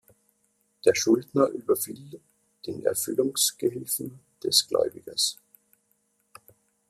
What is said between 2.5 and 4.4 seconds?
den Erfüllungsgehilfen